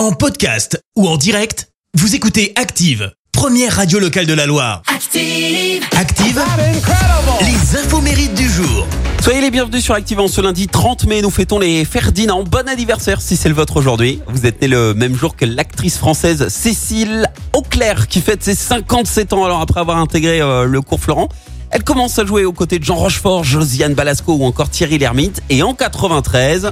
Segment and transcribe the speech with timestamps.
[0.00, 4.80] En podcast ou en direct, vous écoutez Active, première radio locale de la Loire.
[4.86, 5.84] Active.
[5.94, 6.42] Active,
[7.42, 8.86] les infos mérites du jour.
[9.22, 11.20] Soyez les bienvenus sur Active en ce lundi 30 mai.
[11.20, 12.44] Nous fêtons les Ferdinand.
[12.44, 14.22] Bon anniversaire si c'est le vôtre aujourd'hui.
[14.28, 19.34] Vous êtes né le même jour que l'actrice française Cécile Auclair qui fête ses 57
[19.34, 21.28] ans alors après avoir intégré euh, le cours Florent.
[21.72, 25.42] Elle commence à jouer aux côtés de Jean Rochefort, Josiane Balasco ou encore Thierry Lhermitte.
[25.50, 26.70] Et en 93,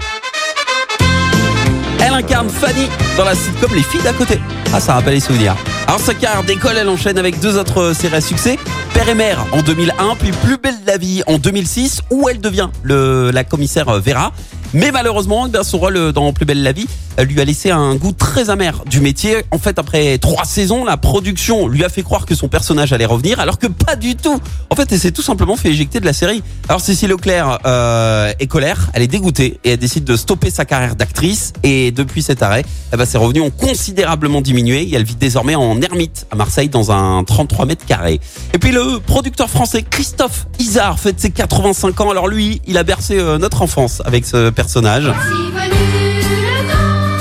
[2.08, 4.40] elle incarne Fanny dans la sitcom Les filles d'à côté.
[4.72, 5.54] Ah, ça rappelle les souvenirs.
[5.86, 8.58] Alors sa carrière d'école, elle enchaîne avec deux autres séries à succès.
[8.94, 12.40] Père et mère en 2001, puis Plus belle de la vie en 2006, où elle
[12.40, 14.32] devient la commissaire Vera.
[14.74, 16.86] Mais malheureusement, eh son rôle dans Plus belle la vie
[17.18, 19.38] euh, lui a laissé un goût très amer du métier.
[19.50, 23.06] En fait, après trois saisons, la production lui a fait croire que son personnage allait
[23.06, 24.40] revenir, alors que pas du tout.
[24.70, 26.42] En fait, elle s'est tout simplement fait éjecter de la série.
[26.68, 30.64] Alors Cécile Leclerc euh, est colère, elle est dégoûtée et elle décide de stopper sa
[30.64, 31.52] carrière d'actrice.
[31.62, 35.54] Et depuis cet arrêt, eh ben, ses revenus ont considérablement diminué et elle vit désormais
[35.54, 38.20] en ermite à Marseille dans un 33 mètres carrés.
[38.54, 42.10] Et puis le producteur français Christophe Isard fête ses 85 ans.
[42.10, 44.50] Alors lui, il a bercé euh, notre enfance avec ce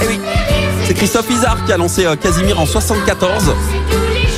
[0.02, 0.20] Eh
[0.86, 3.54] c'est Christophe Isard qui a lancé euh, Casimir en 74.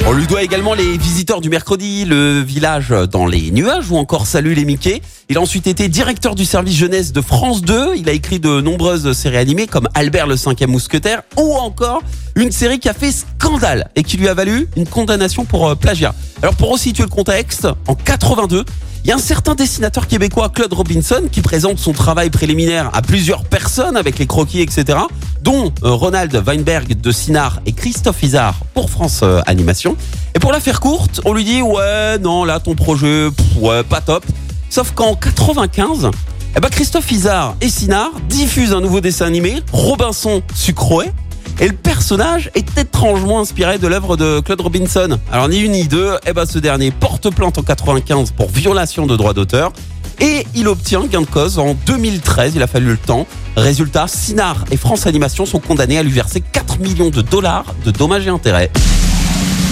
[0.10, 4.26] On lui doit également les visiteurs du mercredi, le village dans les nuages ou encore
[4.26, 5.04] Salut les Mickey.
[5.30, 7.92] Il a ensuite été directeur du service jeunesse de France 2.
[7.96, 12.02] Il a écrit de nombreuses séries animées comme Albert le cinquième mousquetaire ou encore
[12.36, 15.76] une série qui a fait scandale et qui lui a valu une condamnation pour euh,
[15.76, 16.16] plagiat.
[16.42, 18.66] Alors pour resituer le contexte, en 82,
[19.04, 23.04] il y a un certain dessinateur québécois, Claude Robinson, qui présente son travail préliminaire à
[23.04, 24.98] plusieurs personnes avec les croquis, etc.,
[25.42, 29.96] dont euh, Ronald Weinberg de Sinard et Christophe Isard pour France euh, Animation.
[30.36, 34.02] Et pour la faire courte, on lui dit ouais, non, là ton projet, ouais, pas
[34.02, 34.26] top.
[34.70, 36.12] Sauf qu'en 95,
[36.56, 41.12] eh ben Christophe Isard et Sinard diffusent un nouveau dessin animé, Robinson Sucroé.
[41.60, 45.20] Et le personnage est étrangement inspiré de l'œuvre de Claude Robinson.
[45.32, 49.06] Alors ni une ni deux, eh ben ce dernier porte plainte en 95 pour violation
[49.08, 49.74] de droits d'auteur.
[50.22, 53.26] Et il obtient gain de cause en 2013, il a fallu le temps.
[53.56, 57.92] Résultat, Sinard et France Animation sont condamnés à lui verser 4 millions de dollars de
[57.92, 58.72] dommages et intérêts.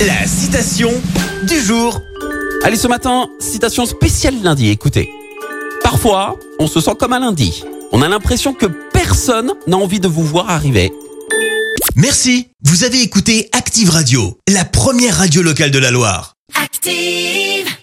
[0.06, 0.92] La citation
[1.48, 2.00] du jour.
[2.64, 5.10] Allez, ce matin, citation spéciale lundi, écoutez.
[5.84, 7.64] Parfois, on se sent comme un lundi.
[7.92, 10.92] On a l'impression que personne n'a envie de vous voir arriver.
[11.96, 12.50] Merci.
[12.64, 16.36] Vous avez écouté Active Radio, la première radio locale de la Loire.
[16.62, 17.78] Active.